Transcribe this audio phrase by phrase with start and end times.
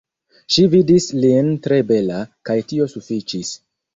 [0.53, 3.55] Ŝi vidis lin tre bela, kaj tio sufiĉis.